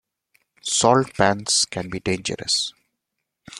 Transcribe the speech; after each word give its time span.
Salt 0.63 1.13
pans 1.15 1.63
can 1.65 1.87
be 1.87 1.99
dangerous. 1.99 2.73